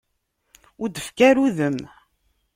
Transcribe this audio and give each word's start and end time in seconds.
Ur 0.81 0.87
d-tefki 0.89 1.23
ara 1.29 1.39
udem. 1.45 1.77